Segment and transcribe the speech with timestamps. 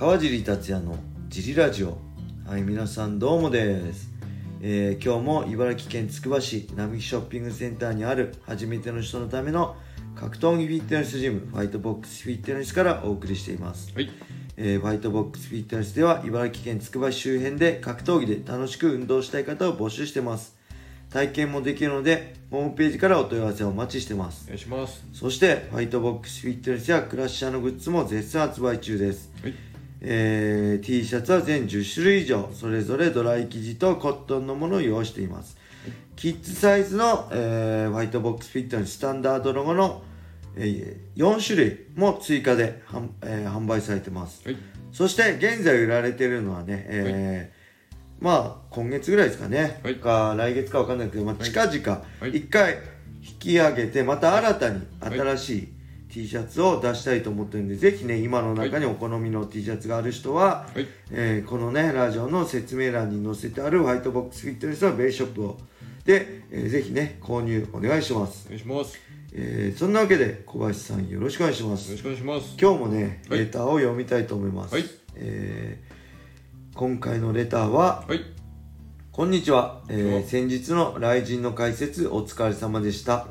[0.00, 0.96] 川尻達也の
[1.28, 1.98] ジリラジオ
[2.46, 4.08] はい皆さんどうもです、
[4.62, 9.76] えー今日も茨城県つくば市並木ショッピングセンターにある初めての人のための
[10.14, 14.10] 格闘技フィットネスジムファイトボックスフィットネスからお送りしています、はい。
[14.56, 20.56] えーファイトボックスフィットネスでは茨城県つくば市周辺で格闘技で楽しく運動したい方を募集してます
[21.10, 25.04] 体験もできるのでホームページからお問い合わせをお待ちしてますお願いします。
[25.12, 29.54] そしてファイトボックスフィットネスやクラッシャーのグッズも絶賛発売中です、はい。
[30.02, 35.56] えー T シャツは全10種類以上それぞれドライ生地とコットンのものを用意しています。
[36.16, 40.02] キッズサイズの、えーファイトボックスフィットネススタンダードロゴの、
[40.56, 44.42] え4種類も追加で販,、えー販売されてます。
[44.46, 44.56] はい。
[44.92, 47.60] そして現在売られてるのはね、えー
[48.22, 49.96] まあ今月ぐらいですかね、はい。
[49.96, 51.44] か来月かわかんないけど、まあ、はい。
[51.44, 52.30] 近々はい。
[52.36, 52.78] 一回
[53.22, 55.18] 引き上げてまた新たにはい。
[55.18, 55.68] 新しい
[56.10, 60.86] T シャツを出したいと思ってるんで、ぜひね今の中にお好みの T シャツがある人は、はい。
[61.10, 65.58] えーこのねラジオの説明欄に載せてあるホワイトボックスフィットネスのベースショップを
[66.04, 68.98] で、えーぜひね購入お願いします、お願いします。
[69.32, 72.56] えーそんなわけで小林さんよろしくお願いしますよろしくお願いします。
[72.60, 74.84] 今日もね、はいレターを読みたいと思います、はい
[75.16, 76.00] えー
[76.72, 78.20] 今回のレターははい。
[79.20, 83.26] こんにちは、えー先日の雷神の解説お疲れ様でした。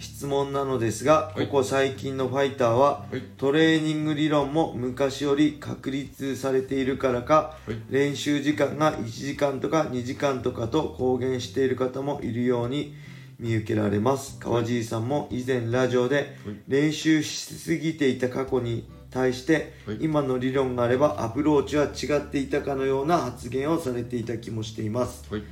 [0.00, 1.46] 質問なのですが、はい。
[1.46, 3.22] ここ最近のファイターは、はい。
[3.36, 7.76] トレーニング理論も昔より確立されているからか、はい。
[7.88, 12.96] 練習時間が1時間とか2時間とかと公言している方もいるように
[13.38, 14.40] 見受けられます。
[14.40, 16.56] 川尻さんも以前ラジオではい。
[16.66, 25.42] 練習しすぎていた過去に対して、はい今の理論があればアプローチは違っていたかのような発言をされていた気もしていますはい。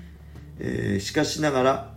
[0.59, 1.97] えーしかしながら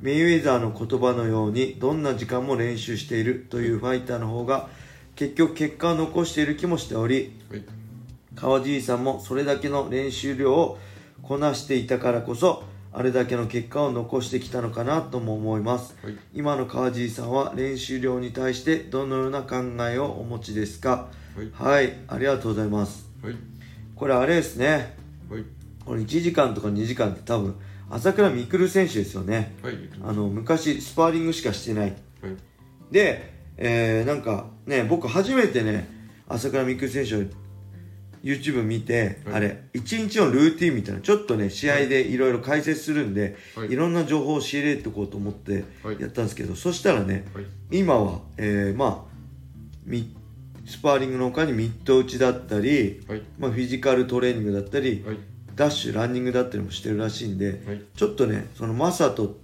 [0.00, 4.68] メイウェザーの言葉のようにどんな時間も練習しているというファイターの方が
[5.14, 7.64] 結局結果を残している気もしておりはい。
[8.34, 10.78] 川尻さんもそれだけの練習量を
[11.22, 12.64] こなしていたからこそ
[12.94, 16.16] あれだけの結果を残してきたのかなとも思いますはい。
[16.34, 19.56] 今の川尻さんは練習量に対してどのような考
[19.90, 21.08] えをお持ちですか？
[21.34, 21.50] はい。
[21.52, 23.34] はいありがとうございますはい。
[23.96, 24.96] これあれですね
[25.30, 25.44] はい。
[25.84, 27.56] これ1時間とか2時間って多分
[27.90, 29.74] 朝倉未来選手ですよねはい。
[30.02, 32.36] あの昔スパーリングしかしてないはい。
[32.90, 35.88] で、えーなんかね僕初めてね
[36.28, 37.30] 朝倉未来選手の
[38.22, 47.46] YouTube 見て、はいあれ一日のルーティンみたいなちょっとね試合でいろいろ解説するんで、はいい、ろんな情報を仕入れておこうと思ってはいやったんですけど、そしたらねはい。
[47.70, 49.12] 今は、えーまあ
[49.84, 50.14] ミ
[50.66, 53.22] スパーリングの他にミット打ちだったり、はい。
[53.38, 55.16] まあ、フィジカルトレーニングだったり、はい。
[55.56, 57.82] ダッシュランニングだったりもしてるらしいんで、はい。
[57.96, 59.36] ちょっとね、そのマサト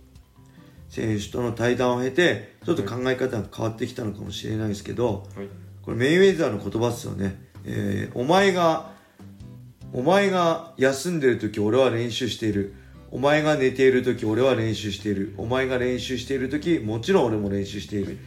[0.89, 5.49] 選手との対談を経て、ちょっと考え方が変わってきたのかもしれないですけど、はい。
[5.83, 7.48] これメイウェザーの言葉ですよね。
[7.65, 8.91] えーお前が、
[9.93, 12.75] お前が休んでる時俺は練習している。
[13.11, 15.35] お前が寝ている時俺は練習している。
[15.39, 18.19] お前が練習している時もちろん俺も練習している。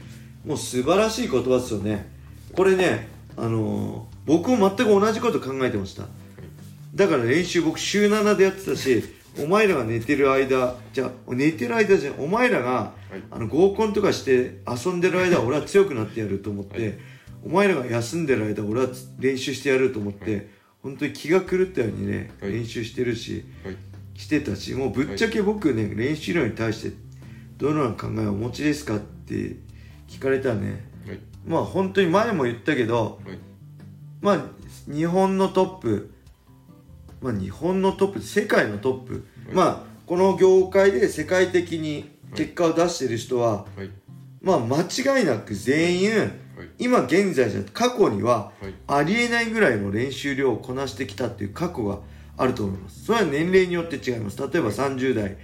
[0.45, 2.09] もう素晴らしい言葉ですよね。
[2.55, 6.03] これね、あのー僕も全く同じこと考えてました。
[6.93, 9.03] だから練習僕週7でやってたし
[9.39, 16.93] お前らが寝てる間じゃあ寝てる間じゃんお前らが、はいあの合コンとかして遊んでる間は俺は強くなってやると思って、はい
[17.43, 20.47] お前らが休んでる間俺はつ練習してやると思って、はい
[20.81, 23.77] 本当に気が狂ったようにね、はい練習してるしはい。
[24.15, 26.97] してたしもうぶっちゃけ僕ね、練習量に対して
[27.57, 29.57] どのような考えをお持ちですかって
[30.07, 31.19] 聞かれたらねはい。
[31.45, 33.37] まあ本当に前も言ったけど、はい。
[34.21, 36.13] まあ日本のトップ
[37.21, 39.13] まあ日本のトップ世界のトップ、
[39.45, 43.89] はいまあこの業界で世界的に結果を出してる人は、はい。
[44.41, 46.31] まあ間違いなく全員はい。
[46.79, 48.73] 今現在じゃ過去にははい。
[48.87, 51.99] ありえないぐらいの練習量をこなしてきたっていう過去が
[52.37, 53.05] あると思います。
[53.05, 54.37] それは年齢によって違います。
[54.37, 55.35] 例えば30代はい。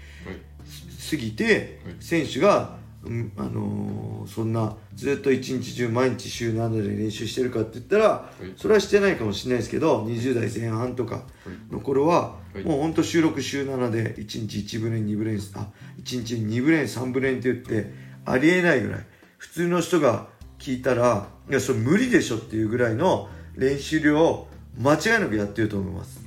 [1.09, 1.95] 過ぎてはい。
[1.99, 8.51] 選手が、うんあのーそんなずっと一日中毎日週7で練習してるかって言ったら、い。
[8.57, 11.23] それはしてないかもしれないですけど20代前半とか
[11.71, 12.63] の頃は、はい。
[12.63, 15.67] もうほんと収録週7で1日1ブレン2ブレンあ
[16.03, 17.93] 1日2ブレン3ブレンって言って
[18.25, 19.05] ありえないぐらい
[19.37, 20.27] 普通の人が
[20.59, 24.47] 聞いたらいやそれ無理でしょっていうぐらいの練習量を
[24.79, 26.19] 間違いなくやってると思います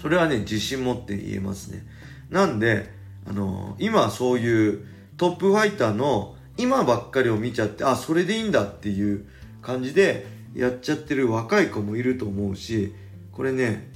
[0.00, 1.86] それはね自信持って言えますね
[2.30, 2.90] なんで
[3.26, 9.26] あの今そういうトップファイターの今ばっかりを見ちゃってあそれでいいんだっていう
[9.62, 12.94] 感じでやっちゃってる若い子もいると思うし
[13.32, 13.94] これね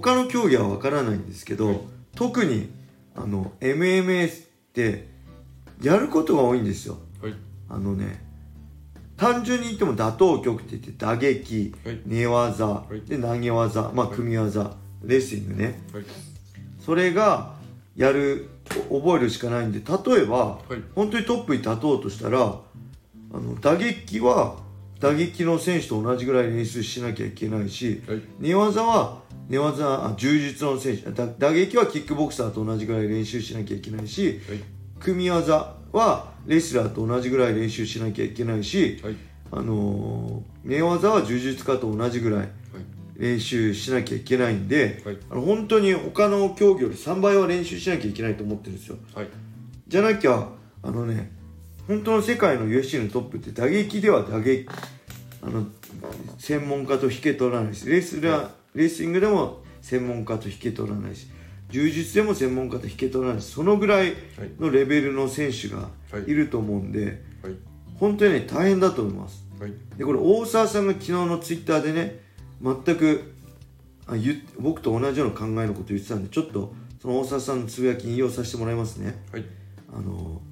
[0.00, 1.84] 他の競技はわからないんですけど、
[2.16, 2.68] 特に
[3.14, 5.06] あの MMA って
[5.80, 6.98] やることが多いんですよ。
[7.74, 8.24] あのね
[9.16, 12.00] 単純に言っても打倒曲って言って打撃、はい。
[12.04, 13.00] 寝技、はい。
[13.08, 14.72] で投げ技、まあ、組み技、
[15.04, 15.80] レスリングね。
[15.92, 16.04] はい。
[16.80, 17.54] それが
[17.96, 18.50] やる
[18.90, 20.82] お覚えるしかないんで例えば、はい。
[20.94, 24.56] 本当にトップに立とうとしたらあの打撃は
[24.98, 28.22] 打撃の選手と同じぐらい練習しなきゃいけないし、はい。
[28.40, 31.10] 寝技は寝技あ柔術の選手。
[31.12, 34.60] だ打撃はキックボクサーと同じぐらい練習しなきゃいけないしはい。
[34.98, 39.16] 組み技はレスラーと同じぐらい練習しなきゃいけないし、はい。
[39.52, 42.48] あのー寝技は柔術家と同じぐらい
[43.16, 45.18] 練習しなきゃいけないんで、はい。
[45.30, 48.96] あの本当に他の競技より3倍は練習しなきゃいけないと思ってるんですよ。
[49.14, 49.28] はい。
[49.86, 50.48] じゃなきゃ
[50.82, 51.30] あのね
[51.86, 54.66] 本当の世界の UFC のトップって打撃では打撃
[55.42, 55.66] あの
[56.38, 61.28] 専門家と引け取らないしレスラーレスリングでも専門家と引け取らないし
[61.74, 64.14] 柔術でも専門家と引け取らないしそのぐらい
[64.60, 65.88] のレベルの選手が
[66.24, 66.32] い。
[66.32, 67.54] ると思うんで、はい。
[67.98, 69.44] 本当にね大変だと思います。
[69.58, 69.72] はい。
[69.96, 72.20] でこれ大沢さんが昨日のツイッターでね
[72.62, 73.34] 全く
[74.06, 76.72] あ言っ僕と同じような考えのこと言ってたんでちょっと
[77.02, 79.16] その大沢さんのつぶやき引用させてもらいますね。
[79.32, 79.44] はい。
[79.92, 80.42] あの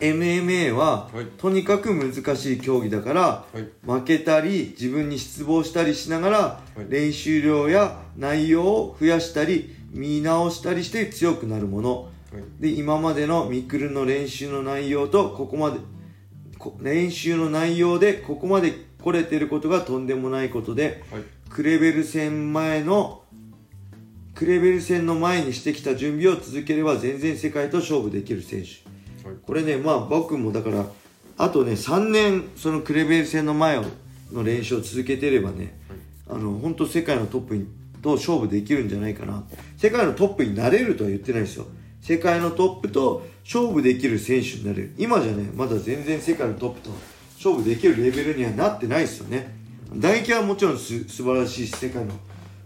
[0.00, 1.26] MMA は、はい。
[1.36, 3.68] とにかく難しい競技だからはい。
[3.84, 6.86] 負けたり自分に失望したりしながら、はい。
[6.88, 12.02] 練習量や内容を増やしたり見直したりして強くなるもの。
[12.32, 12.42] はい。
[12.60, 15.78] で今までのミクルの練習の内容とここまで
[16.58, 18.72] こ練習の内容でここまで
[19.02, 21.22] 来れてることがとんでもないことではい。
[21.50, 23.22] クレベル戦前の
[24.34, 29.28] クレベル戦の前にしてきた準備を続ければ全然世界と勝負できる選手。
[29.28, 29.38] はい。
[29.46, 30.86] これねまあ僕もだから
[31.36, 33.82] あとね3年そのクレベル戦の前
[34.32, 35.78] の練習を続けてればね
[36.28, 37.66] あの本当世界のトップに
[38.02, 39.44] と勝負できるんじゃないかな。
[39.76, 41.66] 世界のトップになれるとは言ってないですよ。
[42.00, 44.94] 世界のトップと勝負できる選手になれる。
[44.98, 46.90] 今じゃねまだ全然世界のトップと
[47.36, 49.54] 勝負できるレベルにはなってないですよね。
[49.94, 52.12] 打撃はもちろんす素晴らしいし世界の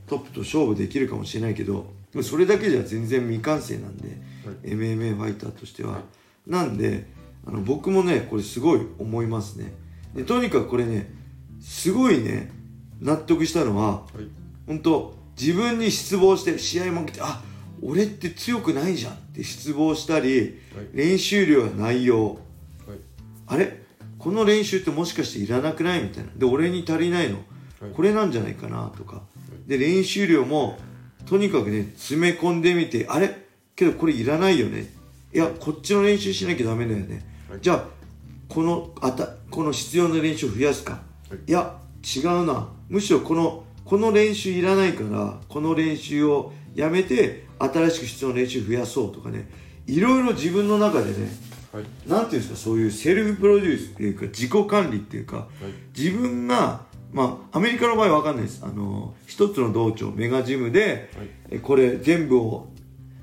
[0.06, 4.16] トップと勝負できるかもしれないけどでもそれだけじゃ全然未完成なんで、
[4.62, 6.02] MMA ファイターとしては、
[6.46, 7.06] なんで
[7.44, 9.72] あの僕もねこれすごい思いますね。
[10.14, 11.12] でとにかくこれね
[11.60, 12.52] すごいね
[13.00, 14.28] 納得したのははい。
[14.66, 17.42] 本当自分に失望して試合負けてあ
[17.82, 20.38] 俺って強くないじゃんって失望したり、
[20.74, 20.88] はい。
[20.94, 22.28] 練習量や内容。
[22.28, 22.38] はい。
[23.46, 23.82] あれ？
[24.18, 26.30] この練習ってもしかしていらなくないみたいな。
[26.34, 27.36] で俺に足りないの、
[27.80, 27.90] はい。
[27.94, 29.22] これなんじゃないかなとか。
[29.66, 30.78] で練習量も
[31.26, 33.36] とにかくね詰め込んでみてあれ？
[33.76, 34.90] けどこれいらないよね。
[35.34, 37.60] いやこっちの練習しなきゃダメだよね、はい。
[37.60, 37.84] じゃあ
[38.48, 41.38] このあたこの必要な練習を増やすか、はい。
[41.46, 42.68] いや違うな。
[42.88, 49.48] むしろこのこの練習いらないからこの練習をやめて新しく必要な練習増やそうとかね。
[49.86, 51.28] いろいろ自分の中でね
[51.72, 51.84] はい。
[52.08, 55.48] なんていうんですかそういうセルフプロデュースっていうか自己管理っていうか、
[55.96, 58.62] 自分がまあアメリカの場合は分かんないです。
[58.64, 61.28] あの一つの道場メガジムで、はい。
[61.50, 62.68] えこれ全部を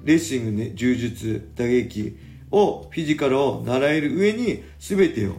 [0.03, 2.17] レスリングね柔術打撃
[2.51, 5.33] をフィジカルを習える上に全てを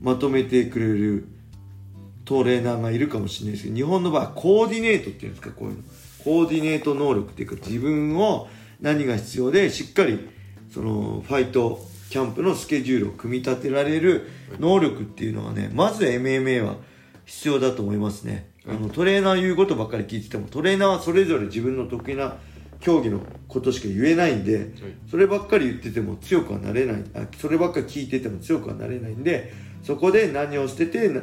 [0.00, 1.28] まとめてくれる
[2.30, 5.82] トレーナーがいるかもしれないですけど日本の場合はコーディネートっていうんですかこういうの。
[6.22, 8.48] コーディネート能力っていうか自分を
[8.80, 10.28] 何が必要でしっかり
[10.72, 14.28] そのファイトキャンプのスケジュールを組み立てられる
[14.60, 16.76] 能力っていうのがねまず MMA は
[17.24, 18.48] 必要だと思いますね。
[18.64, 22.36] あのトレーナー言うことばっかり聞いててもトレーナーはそれぞれ自分の得意な
[22.78, 24.70] 競技のことしか言えないんで
[25.10, 27.02] そればっかり言ってても強くはなれない。
[27.16, 31.22] あそればっかり聞いてても強くはなれないんでそこで何を捨ててな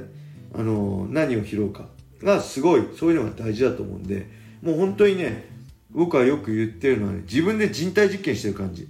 [0.54, 1.88] あの何を拾うか。
[2.24, 4.28] がすごいそういうのが大事だと思うんで
[4.64, 5.46] もう本当にね
[5.92, 8.88] 僕はよく言ってるのは、ね、自分で人体実験してる感じ。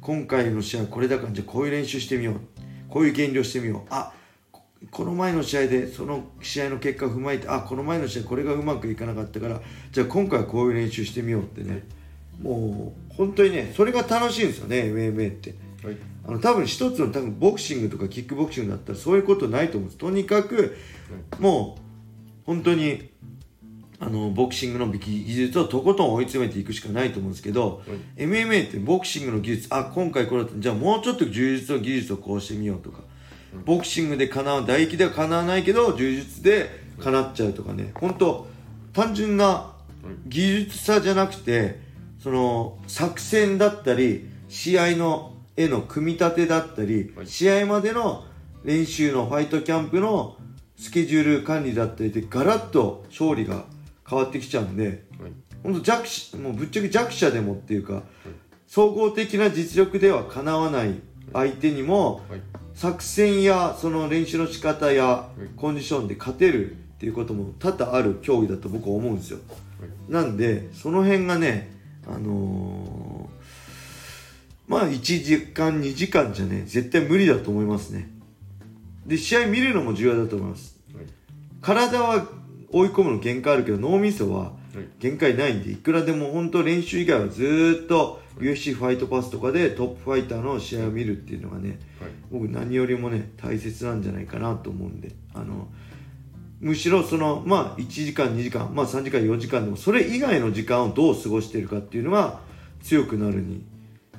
[0.00, 2.34] 今回の試合これだからじゃあこういう練習してみよう。
[2.88, 3.82] こういう減量してみよう。
[3.90, 4.12] あ
[4.52, 11.82] ここの前の試合でその試合の結果を踏まえてあこの前の試合これがうまくいかなかったからじゃあ今回はこういう練習してみようってね。
[12.40, 15.96] もう本当にねそれが楽しいんですよね MMA ってはい。
[16.26, 19.98] あの多分一つの多分ボクシングとかキックボクシングだったらそういうことないと思うんです。
[19.98, 20.76] とにかく
[21.38, 23.10] もう本当に
[24.00, 27.82] あのボクシングの技術をとことん追い詰めていくしかないと思うんですけど、
[28.16, 33.00] MMA ってボクシングの技術あ今回これだったじゃあもうちょっと柔術の技術をこうしてみようとか、
[33.64, 36.70] ボクシングでかなう打撃ではかなわないけど柔術で
[37.00, 37.92] かなっちゃうとかね。
[37.94, 38.46] 本当
[38.92, 39.72] 単純な
[40.26, 41.80] 技術差じゃなくて
[42.20, 47.26] その作戦だったり試合の絵の組み立てだったり、はい。
[47.26, 48.24] 試合までの
[48.62, 50.36] 練習のファイトキャンプの
[50.76, 53.64] スケジュール管理だったりでガラッと勝利が
[54.08, 55.32] 変わってきちゃうんではい。
[55.64, 58.04] 本当弱視もうぶっちゃけ弱者でもっていうか
[58.68, 60.94] 総合的な実力ではかなわない
[61.32, 62.40] 相手にもはい。
[62.74, 69.40] 作戦やその練習の仕方やコンディションで勝てるっていうことも多々ある競技だと僕は思うんですよ。
[70.08, 73.07] なんでその辺がねあのー、
[74.68, 78.10] まあ1時間2時間じゃね絶対無理だと思いますね。
[79.06, 80.78] で試合見るのも重要だと思います。
[81.60, 82.28] 体は
[82.70, 84.52] 追い込むの限界あるけど脳みそは
[84.98, 91.80] 限界ないんでいくらでも本当練習以外はずっと UFC ファイトパスとかでトップファイターの試合を見るっていうのがね、
[92.30, 95.68] 僕何よりもね大切なんじゃないかなと思うんであの
[96.60, 102.40] むしろそのまあ1時間2時間まあ3時間4時間でもそれ以外の時間をどう過ごしているかっていうのが
[102.82, 103.64] 強くなるに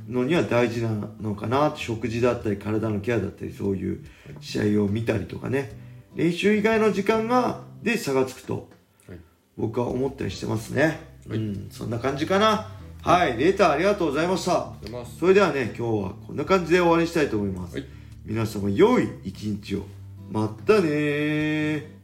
[0.10, 0.90] のには大事な
[1.22, 4.06] のかな食事だったり体のケアだったりそういう
[4.42, 5.72] 試合を見たりとかね。
[6.16, 8.68] 練習以外の時間がで差がつくと
[9.56, 11.00] 僕は思ったりしてますね、
[11.30, 11.68] はい、うん。
[11.70, 12.72] そんな感じかな。
[13.02, 14.74] はい、レーターありがとうございました。
[15.20, 17.86] それではね今日はこんな感じで終わりにしたいと思います、はい、
[18.26, 19.86] 皆様良い一日を。
[20.32, 22.00] またね